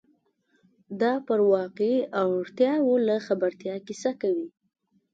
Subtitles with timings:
[1.01, 1.97] دا پر واقعي
[2.37, 4.47] اړتیاوو له خبرتیا کیسه کوي.